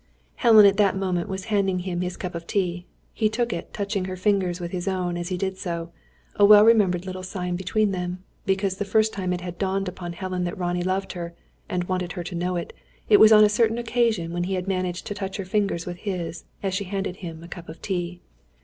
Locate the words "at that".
0.65-0.95